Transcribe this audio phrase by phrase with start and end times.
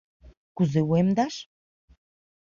[0.55, 1.35] Кузе уэмдаш?